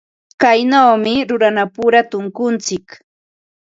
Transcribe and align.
Kaynawmi 0.41 1.13
runapura 1.29 1.99
tunkuntsik. 2.09 2.85